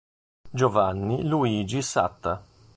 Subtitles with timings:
[0.49, 2.43] Giovanni Luigi Satta